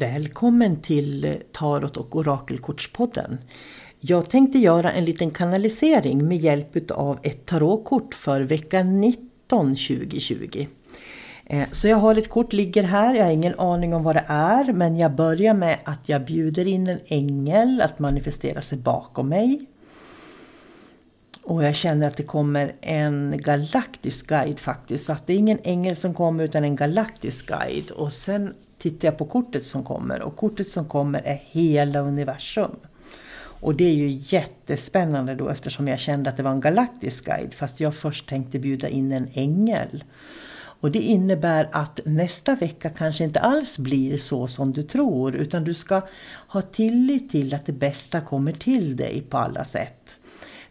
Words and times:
Välkommen 0.00 0.76
till 0.76 1.36
Tarot 1.52 1.96
och 1.96 2.16
Orakelkortspodden. 2.16 3.38
Jag 4.00 4.30
tänkte 4.30 4.58
göra 4.58 4.92
en 4.92 5.04
liten 5.04 5.30
kanalisering 5.30 6.28
med 6.28 6.38
hjälp 6.38 6.90
av 6.90 7.18
ett 7.22 7.46
tarotkort 7.46 8.14
för 8.14 8.40
vecka 8.40 8.82
19 8.82 9.76
2020. 9.76 10.66
Eh, 11.46 11.68
så 11.72 11.88
jag 11.88 11.96
har 11.96 12.16
ett 12.16 12.28
kort 12.28 12.52
ligger 12.52 12.82
här, 12.82 13.14
jag 13.14 13.24
har 13.24 13.32
ingen 13.32 13.60
aning 13.60 13.94
om 13.94 14.02
vad 14.02 14.16
det 14.16 14.24
är 14.28 14.72
men 14.72 14.96
jag 14.96 15.12
börjar 15.12 15.54
med 15.54 15.78
att 15.84 16.08
jag 16.08 16.24
bjuder 16.24 16.66
in 16.66 16.86
en 16.86 17.00
ängel 17.06 17.80
att 17.80 17.98
manifestera 17.98 18.62
sig 18.62 18.78
bakom 18.78 19.28
mig. 19.28 19.66
Och 21.42 21.64
jag 21.64 21.74
känner 21.74 22.06
att 22.06 22.16
det 22.16 22.22
kommer 22.22 22.72
en 22.80 23.40
galaktisk 23.44 24.26
guide 24.26 24.60
faktiskt. 24.60 25.04
Så 25.04 25.12
att 25.12 25.26
det 25.26 25.32
är 25.32 25.38
ingen 25.38 25.58
ängel 25.64 25.96
som 25.96 26.14
kommer 26.14 26.44
utan 26.44 26.64
en 26.64 26.76
galaktisk 26.76 27.46
guide. 27.46 27.90
Och 27.90 28.12
sen 28.12 28.54
tittar 28.80 29.08
jag 29.08 29.18
på 29.18 29.24
kortet 29.24 29.64
som 29.64 29.84
kommer 29.84 30.22
och 30.22 30.36
kortet 30.36 30.70
som 30.70 30.84
kommer 30.84 31.22
är 31.24 31.42
hela 31.46 32.00
universum. 32.00 32.76
Och 33.60 33.74
det 33.74 33.84
är 33.84 33.94
ju 33.94 34.20
jättespännande 34.26 35.34
då 35.34 35.48
eftersom 35.48 35.88
jag 35.88 35.98
kände 35.98 36.30
att 36.30 36.36
det 36.36 36.42
var 36.42 36.50
en 36.50 36.60
galaktisk 36.60 37.24
guide 37.24 37.54
fast 37.54 37.80
jag 37.80 37.94
först 37.94 38.28
tänkte 38.28 38.58
bjuda 38.58 38.88
in 38.88 39.12
en 39.12 39.28
ängel. 39.34 40.04
Och 40.80 40.90
det 40.90 40.98
innebär 40.98 41.68
att 41.72 42.00
nästa 42.04 42.54
vecka 42.54 42.90
kanske 42.90 43.24
inte 43.24 43.40
alls 43.40 43.78
blir 43.78 44.16
så 44.16 44.46
som 44.46 44.72
du 44.72 44.82
tror 44.82 45.36
utan 45.36 45.64
du 45.64 45.74
ska 45.74 46.02
ha 46.48 46.62
tillit 46.62 47.30
till 47.30 47.54
att 47.54 47.66
det 47.66 47.72
bästa 47.72 48.20
kommer 48.20 48.52
till 48.52 48.96
dig 48.96 49.24
på 49.28 49.38
alla 49.38 49.64
sätt. 49.64 50.16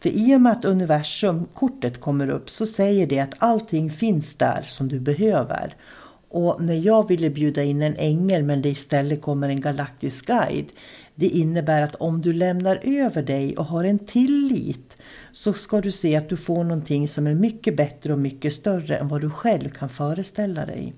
För 0.00 0.08
i 0.08 0.36
och 0.36 0.40
med 0.40 0.52
att 0.52 0.64
universumkortet 0.64 2.00
kommer 2.00 2.28
upp 2.28 2.50
så 2.50 2.66
säger 2.66 3.06
det 3.06 3.20
att 3.20 3.34
allting 3.38 3.90
finns 3.90 4.34
där 4.34 4.62
som 4.66 4.88
du 4.88 5.00
behöver. 5.00 5.74
Och 6.28 6.62
när 6.62 6.74
jag 6.74 7.08
ville 7.08 7.30
bjuda 7.30 7.62
in 7.62 7.82
en 7.82 7.96
ängel 7.96 8.42
men 8.42 8.62
det 8.62 8.68
istället 8.68 9.22
kommer 9.22 9.48
en 9.48 9.60
galaktisk 9.60 10.26
guide. 10.26 10.66
Det 11.14 11.28
innebär 11.28 11.82
att 11.82 11.94
om 11.94 12.22
du 12.22 12.32
lämnar 12.32 12.80
över 12.82 13.22
dig 13.22 13.56
och 13.56 13.64
har 13.64 13.84
en 13.84 13.98
tillit 13.98 14.96
så 15.32 15.52
ska 15.52 15.80
du 15.80 15.90
se 15.90 16.16
att 16.16 16.28
du 16.28 16.36
får 16.36 16.64
någonting 16.64 17.08
som 17.08 17.26
är 17.26 17.34
mycket 17.34 17.76
bättre 17.76 18.12
och 18.12 18.18
mycket 18.18 18.52
större 18.52 18.96
än 18.96 19.08
vad 19.08 19.20
du 19.20 19.30
själv 19.30 19.70
kan 19.70 19.88
föreställa 19.88 20.66
dig. 20.66 20.94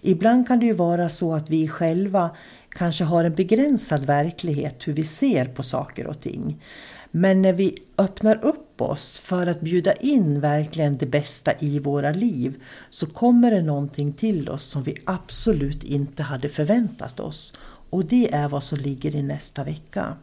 Ibland 0.00 0.46
kan 0.48 0.60
det 0.60 0.66
ju 0.66 0.72
vara 0.72 1.08
så 1.08 1.34
att 1.34 1.50
vi 1.50 1.68
själva 1.68 2.30
kanske 2.68 3.04
har 3.04 3.24
en 3.24 3.34
begränsad 3.34 4.06
verklighet 4.06 4.88
hur 4.88 4.92
vi 4.92 5.04
ser 5.04 5.44
på 5.44 5.62
saker 5.62 6.06
och 6.06 6.20
ting. 6.20 6.62
Men 7.10 7.42
när 7.42 7.52
vi 7.52 7.74
öppnar 7.98 8.44
upp 8.44 8.67
oss 8.84 9.18
för 9.18 9.46
att 9.46 9.60
bjuda 9.60 9.92
in 9.92 10.40
verkligen 10.40 10.96
det 10.96 11.06
bästa 11.06 11.52
i 11.58 11.78
våra 11.78 12.12
liv 12.12 12.62
så 12.90 13.06
kommer 13.06 13.50
det 13.50 13.62
någonting 13.62 14.12
till 14.12 14.48
oss 14.48 14.64
som 14.64 14.82
vi 14.82 14.94
absolut 15.04 15.84
inte 15.84 16.22
hade 16.22 16.48
förväntat 16.48 17.20
oss. 17.20 17.52
Och 17.90 18.04
det 18.04 18.32
är 18.32 18.48
vad 18.48 18.62
som 18.62 18.78
ligger 18.78 19.16
i 19.16 19.22
nästa 19.22 19.64
vecka. 19.64 20.16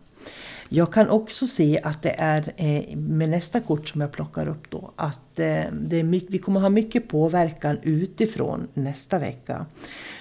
Jag 0.70 0.94
kan 0.94 1.10
också 1.10 1.48
se 1.48 1.80
att 1.84 2.02
det 2.02 2.16
är 2.18 2.54
eh, 2.58 2.98
med 2.98 3.30
nästa 3.30 3.60
kort 3.60 3.88
som 3.90 4.02
jag 4.02 4.12
plockar 4.12 4.48
upp 4.48 4.70
då 4.70 4.92
att 4.96 5.40
eh, 5.40 5.64
det 5.72 6.00
är 6.00 6.04
mycket, 6.04 6.30
vi 6.30 6.38
kommer 6.38 6.60
ha 6.60 6.70
mycket 6.70 7.08
påverkan 7.08 7.78
utifrån 7.84 8.68
nästa 8.74 9.20
vecka. 9.20 9.66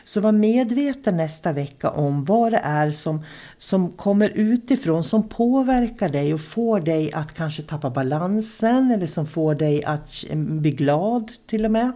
Så 0.05 0.21
var 0.21 0.33
medveten 0.33 1.17
nästa 1.17 1.53
vecka 1.53 1.91
om 1.91 2.25
vad 2.25 2.53
det 2.53 2.61
är 2.65 2.91
som, 2.91 3.25
som 3.57 3.93
kommer 3.93 4.29
utifrån 4.29 5.05
som 5.05 5.29
påverkar 5.29 6.09
dig 6.09 6.35
och 6.35 6.41
får 6.41 6.81
dig 6.81 7.13
att 7.13 7.35
kanske 7.35 7.63
tappa 7.63 7.91
balansen 7.91 8.91
eller 8.91 9.07
som 9.07 9.27
får 9.27 9.55
dig 9.55 9.85
att 9.85 10.25
eh, 10.31 10.37
bli 10.37 10.71
glad 10.71 11.33
till 11.47 11.65
och 11.65 11.71
med. 11.71 11.93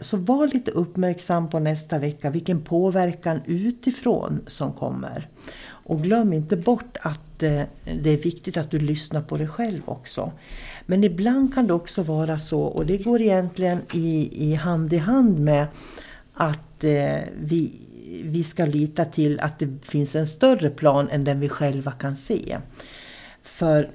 Så 0.00 0.16
var 0.16 0.46
lite 0.46 0.70
uppmärksam 0.70 1.50
på 1.50 1.58
nästa 1.58 1.98
vecka 1.98 2.30
vilken 2.30 2.60
påverkan 2.60 3.40
utifrån 3.46 4.40
som 4.46 4.72
kommer. 4.72 5.28
Och 5.92 6.02
glöm 6.02 6.32
inte 6.32 6.56
bort 6.56 6.96
att 7.00 7.42
eh, 7.42 7.62
det 7.84 8.10
är 8.10 8.16
viktigt 8.16 8.56
att 8.56 8.70
du 8.70 8.78
lyssnar 8.78 9.22
på 9.22 9.36
dig 9.36 9.48
själv 9.48 9.82
också. 9.84 10.32
Men 10.86 11.04
ibland 11.04 11.54
kan 11.54 11.66
det 11.66 11.72
också 11.72 12.02
vara 12.02 12.38
så, 12.38 12.62
och 12.62 12.86
det 12.86 12.98
går 12.98 13.20
egentligen 13.20 13.80
i, 13.94 14.30
i 14.50 14.54
hand 14.54 14.92
i 14.92 14.96
hand 14.96 15.40
med 15.40 15.66
att 16.34 16.84
eh, 16.84 17.20
vi, 17.40 17.72
vi 18.24 18.44
ska 18.44 18.66
lita 18.66 19.04
till 19.04 19.40
att 19.40 19.58
det 19.58 19.68
finns 19.82 20.16
en 20.16 20.26
större 20.26 20.70
plan 20.70 21.08
än 21.10 21.24
den 21.24 21.40
vi 21.40 21.48
själva 21.48 21.92
kan 21.92 22.16
se. 22.16 22.58
För 23.42 23.90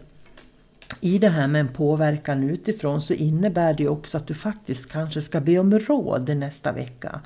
i 1.01 1.17
det 1.17 1.29
här 1.29 1.47
med 1.47 1.61
en 1.61 1.73
påverkan 1.73 2.43
utifrån 2.43 3.01
så 3.01 3.13
innebär 3.13 3.73
det 3.73 3.87
också 3.87 4.17
att 4.17 4.27
du 4.27 4.33
faktiskt 4.33 4.91
kanske 4.91 5.21
ska 5.21 5.39
be 5.39 5.59
om 5.59 5.79
råd 5.79 6.37
nästa 6.37 6.71
vecka. 6.71 7.21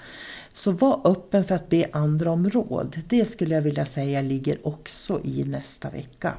Så 0.53 0.71
var 0.71 1.01
öppen 1.03 1.43
för 1.43 1.55
att 1.55 1.69
be 1.69 1.89
andra 1.91 2.31
om 2.31 2.49
råd. 2.49 3.01
Det 3.07 3.25
skulle 3.25 3.55
jag 3.55 3.61
vilja 3.61 3.85
säga 3.85 4.21
ligger 4.21 4.67
också 4.67 5.21
i 5.23 5.43
nästa 5.43 5.89
vecka. 5.89 6.33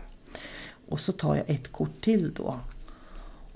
Och 0.88 1.00
så 1.00 1.12
tar 1.12 1.36
jag 1.36 1.44
ett 1.50 1.72
kort 1.72 2.00
till 2.00 2.32
då. 2.34 2.56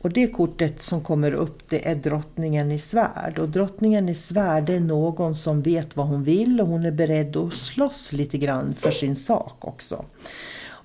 Och 0.03 0.13
det 0.13 0.27
kortet 0.27 0.83
som 0.83 1.01
kommer 1.01 1.33
upp 1.33 1.69
det 1.69 1.89
är 1.89 1.95
drottningen 1.95 2.73
i 2.73 2.79
svärd. 2.79 3.39
Och 3.39 3.49
drottningen 3.49 4.09
i 4.09 4.15
svärd 4.15 4.71
är 4.71 4.81
någon 4.81 5.35
som 5.35 5.63
vet 5.63 5.97
vad 5.97 6.07
hon 6.07 6.25
vill 6.25 6.61
och 6.61 6.67
hon 6.67 6.85
är 6.85 6.91
beredd 6.91 7.37
att 7.37 7.55
slåss 7.55 8.13
lite 8.13 8.39
grann 8.39 8.75
för 8.75 8.91
sin 8.91 9.17
sak 9.17 9.57
också. 9.61 10.05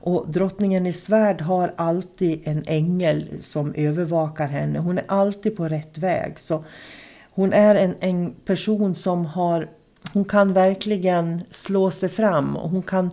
Och 0.03 0.29
drottningen 0.29 0.85
i 0.85 0.93
svärd 0.93 1.41
har 1.41 1.73
alltid 1.77 2.41
en 2.43 2.63
ängel 2.67 3.27
som 3.39 3.73
övervakar 3.75 4.47
henne. 4.47 4.79
Hon 4.79 4.97
är 4.97 5.03
alltid 5.07 5.57
på 5.57 5.67
rätt 5.67 5.97
väg. 5.97 6.39
Så 6.39 6.63
hon 7.31 7.53
är 7.53 7.75
en, 7.75 7.95
en 7.99 8.31
person 8.45 8.95
som 8.95 9.25
har, 9.25 9.69
hon 10.13 10.25
kan 10.25 10.53
verkligen 10.53 11.41
slå 11.49 11.91
sig 11.91 12.09
fram 12.09 12.57
och 12.57 12.69
hon 12.69 12.81
kan 12.81 13.11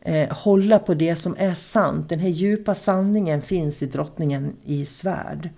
eh, 0.00 0.32
hålla 0.32 0.78
på 0.78 0.94
det 0.94 1.16
som 1.16 1.36
är 1.38 1.54
sant. 1.54 2.08
Den 2.08 2.18
här 2.18 2.28
djupa 2.28 2.74
sanningen 2.74 3.42
finns 3.42 3.82
i 3.82 3.86
drottningen 3.86 4.56
i 4.64 4.86
svärd. 4.86 5.48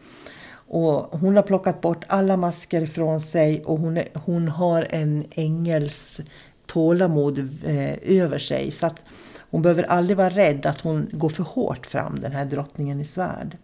Och 0.74 1.18
hon 1.20 1.36
har 1.36 1.42
plockat 1.42 1.80
bort 1.80 2.04
alla 2.06 2.36
masker 2.36 2.86
från 2.86 3.20
sig 3.20 3.64
och 3.64 3.78
hon, 3.78 3.96
är, 3.96 4.08
hon 4.14 4.48
har 4.48 4.86
en 4.90 5.24
ängels 5.30 6.20
tålamod 6.72 7.38
eh, 7.64 7.94
över 8.02 8.38
sig. 8.38 8.70
Så 8.70 8.86
att 8.86 9.04
hon 9.50 9.62
behöver 9.62 9.82
aldrig 9.82 10.16
vara 10.16 10.30
rädd 10.30 10.66
att 10.66 10.80
hon 10.80 11.08
går 11.12 11.28
för 11.28 11.42
hårt 11.42 11.86
fram, 11.86 12.20
den 12.20 12.32
här 12.32 12.44
drottningen 12.44 13.00
i 13.00 13.04
svärd. 13.04 13.56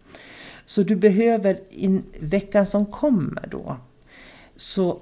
Så 0.65 0.83
du 0.83 0.95
behöver 0.95 1.59
i 1.69 2.01
veckan 2.19 2.65
som 2.65 2.85
kommer 2.85 3.47
då 3.51 3.77
så 4.55 4.99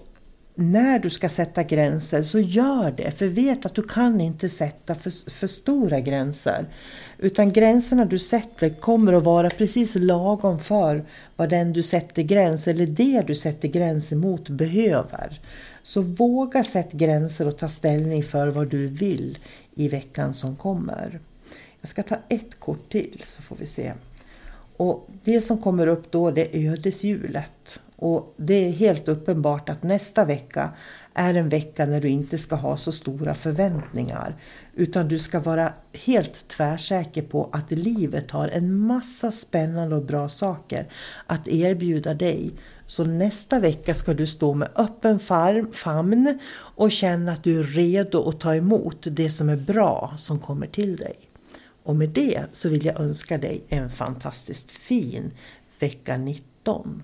när 0.60 1.00
du 1.00 1.10
ska 1.10 1.30
sätta 1.30 1.64
gränser 1.64 2.24
så 2.24 2.40
gör 2.40 2.92
det. 2.92 3.12
För 3.12 3.28
vet 3.28 3.66
att 3.66 3.76
du 3.76 3.84
kan 3.84 4.22
inte 4.22 4.50
sätta 4.50 4.96
för, 4.96 5.30
för 5.30 5.48
stora 5.48 6.00
gränser. 6.00 6.66
Utan 7.18 7.54
gränserna 7.54 8.06
du 8.06 8.20
sätter 8.20 8.70
kommer 8.70 9.14
att 9.14 9.24
vara 9.24 9.50
precis 9.50 9.96
lagom 9.96 10.60
för 10.60 11.06
vad 11.36 11.50
den 11.50 11.74
du 11.74 11.84
sätter 11.84 12.22
gräns 12.22 12.68
eller 12.68 12.88
det 12.88 13.24
du 13.28 13.36
sätter 13.36 13.68
gräns 13.68 14.12
emot 14.12 14.50
behöver. 14.50 15.40
Så 15.84 16.02
våga 16.02 16.64
sätta 16.64 16.98
gränser 16.98 17.48
och 17.48 17.58
ta 17.58 17.68
ställning 17.70 18.24
för 18.24 18.48
vad 18.48 18.68
du 18.68 18.88
vill 18.88 19.38
i 19.76 19.88
veckan 19.88 20.34
som 20.34 20.56
kommer. 20.56 21.20
Jag 21.82 21.90
ska 21.90 22.04
ta 22.04 22.18
ett 22.30 22.60
kort 22.60 22.90
till 22.90 23.24
så 23.26 23.42
får 23.42 23.56
vi 23.56 23.66
se. 23.66 23.94
Och 24.78 25.08
Det 25.24 25.42
som 25.42 25.58
kommer 25.58 25.88
upp 25.88 26.12
då 26.12 26.32
det 26.32 26.58
är 26.58 26.72
ödeshjulet. 26.72 27.80
Och 28.00 28.34
det 28.38 28.68
är 28.68 28.72
helt 28.72 29.08
uppenbart 29.08 29.70
att 29.70 29.84
nästa 29.84 30.26
vecka 30.26 30.70
är 31.14 31.34
en 31.34 31.50
vecka 31.50 31.86
när 31.86 32.02
du 32.02 32.10
inte 32.10 32.38
ska 32.38 32.56
ha 32.56 32.78
så 32.78 32.92
stora 32.92 33.36
förväntningar. 33.36 34.36
Utan 34.76 35.08
du 35.08 35.20
ska 35.20 35.40
vara 35.40 35.74
helt 35.94 36.48
tvärsäker 36.48 37.22
på 37.22 37.50
att 37.52 37.72
livet 37.72 38.32
har 38.32 38.48
en 38.48 38.78
massa 38.78 39.32
spännande 39.32 39.96
och 39.96 40.06
bra 40.06 40.30
saker 40.30 40.88
att 41.26 41.48
erbjuda 41.48 42.14
dig. 42.14 42.52
Så 42.86 43.06
nästa 43.06 43.60
vecka 43.60 43.94
ska 43.94 44.14
du 44.14 44.28
stå 44.28 44.54
med 44.54 44.70
öppen 44.76 45.20
famn 45.74 46.40
och 46.54 46.92
känna 46.92 47.32
att 47.32 47.44
du 47.44 47.60
är 47.60 47.64
redo 47.64 48.30
att 48.30 48.40
ta 48.40 48.56
emot 48.56 49.08
det 49.12 49.30
som 49.30 49.50
är 49.50 49.56
bra 49.56 50.14
som 50.18 50.40
kommer 50.40 50.68
till 50.68 50.96
dig. 50.96 51.16
Och 51.84 51.96
med 51.96 52.10
det 52.10 52.44
så 52.52 52.70
vill 52.70 52.86
jag 52.86 53.00
önska 53.00 53.38
dig 53.38 53.64
en 53.70 53.90
fantastiskt 53.90 54.72
fin 54.72 55.32
vecka 55.80 56.18
19. 56.18 57.04